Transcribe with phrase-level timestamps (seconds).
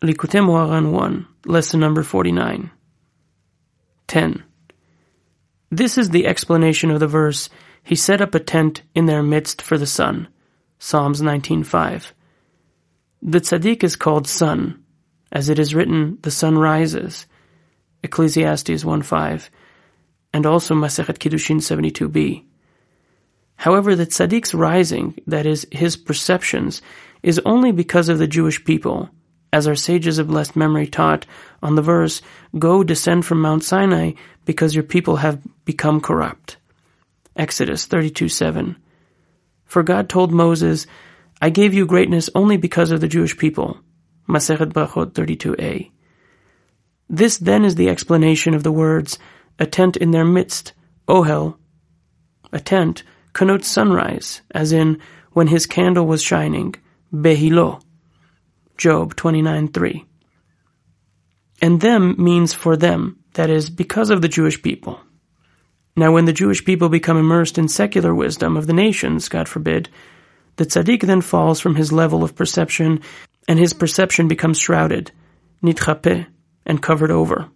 [0.00, 2.70] Likutei Moharan 1, lesson number 49.
[4.06, 4.44] 10.
[5.72, 7.50] This is the explanation of the verse,
[7.82, 10.28] He set up a tent in their midst for the sun.
[10.78, 12.12] Psalms 19.5.
[13.22, 14.84] The tzaddik is called sun.
[15.32, 17.26] As it is written, the sun rises.
[18.04, 19.48] Ecclesiastes 1.5.
[20.32, 22.44] And also Masechet Kiddushin 72b.
[23.56, 26.82] However, the tzaddik's rising, that is, his perceptions,
[27.24, 29.10] is only because of the Jewish people,
[29.52, 31.26] as our sages of blessed memory taught
[31.62, 32.22] on the verse,
[32.58, 34.12] Go descend from Mount Sinai
[34.44, 36.56] because your people have become corrupt.
[37.36, 38.76] Exodus 32 7.
[39.64, 40.86] For God told Moses,
[41.40, 43.78] I gave you greatness only because of the Jewish people.
[44.28, 45.90] Masechet Brachot 32a.
[47.08, 49.18] This then is the explanation of the words,
[49.58, 50.72] a tent in their midst,
[51.06, 51.56] ohel.
[52.52, 53.02] A tent
[53.32, 55.00] connotes sunrise, as in,
[55.32, 56.74] when his candle was shining,
[57.12, 57.80] behilo.
[58.78, 60.04] Job 29:3.
[61.60, 65.00] And them means for them, that is, because of the Jewish people.
[65.96, 69.88] Now, when the Jewish people become immersed in secular wisdom of the nations, God forbid,
[70.54, 73.00] the tzaddik then falls from his level of perception,
[73.48, 75.10] and his perception becomes shrouded,
[75.60, 76.26] nitchape,
[76.64, 77.48] and covered over.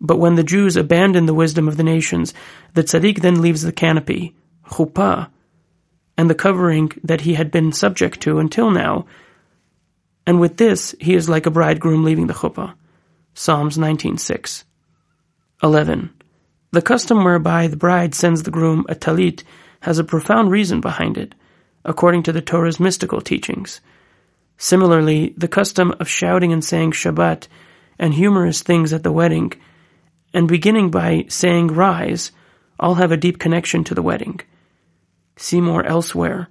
[0.00, 2.34] But when the Jews abandon the wisdom of the nations,
[2.74, 4.34] the tzaddik then leaves the canopy,
[4.68, 5.28] chuppah,
[6.18, 9.06] and the covering that he had been subject to until now,
[10.26, 12.74] and with this he is like a bridegroom leaving the chuppah.
[13.34, 14.64] Psalms 19.6
[15.62, 16.10] 11.
[16.72, 19.42] The custom whereby the bride sends the groom a talit
[19.80, 21.34] has a profound reason behind it,
[21.84, 23.80] according to the Torah's mystical teachings.
[24.56, 27.48] Similarly, the custom of shouting and saying Shabbat
[27.98, 29.52] and humorous things at the wedding,
[30.32, 32.30] and beginning by saying rise,
[32.78, 34.40] all have a deep connection to the wedding.
[35.36, 36.48] See more elsewhere,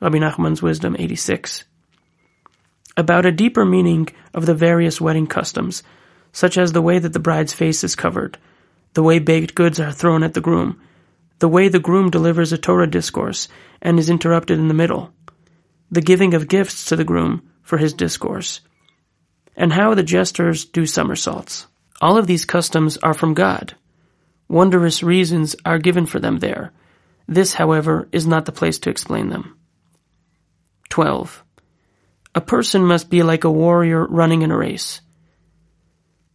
[0.00, 1.64] Rabbi Nachman's Wisdom 86.
[2.96, 5.82] About a deeper meaning of the various wedding customs,
[6.32, 8.38] such as the way that the bride's face is covered,
[8.94, 10.80] the way baked goods are thrown at the groom,
[11.38, 13.48] the way the groom delivers a Torah discourse
[13.82, 15.12] and is interrupted in the middle,
[15.90, 18.60] the giving of gifts to the groom for his discourse,
[19.56, 21.66] and how the jesters do somersaults.
[22.00, 23.74] All of these customs are from God.
[24.48, 26.72] Wondrous reasons are given for them there.
[27.26, 29.58] This, however, is not the place to explain them.
[30.88, 31.42] 12.
[32.36, 35.00] A person must be like a warrior running in a race.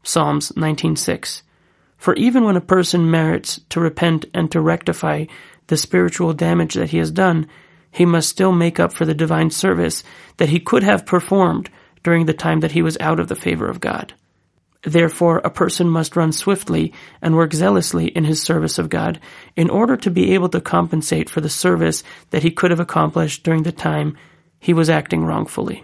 [0.03, 1.43] Psalms 19:6
[2.01, 5.25] for even when a person merits to repent and to rectify
[5.67, 7.45] the spiritual damage that he has done,
[7.91, 10.03] he must still make up for the divine service
[10.37, 11.69] that he could have performed
[12.01, 14.15] during the time that he was out of the favor of God.
[14.81, 16.91] Therefore, a person must run swiftly
[17.21, 19.19] and work zealously in his service of God
[19.55, 23.43] in order to be able to compensate for the service that he could have accomplished
[23.43, 24.17] during the time
[24.59, 25.83] he was acting wrongfully.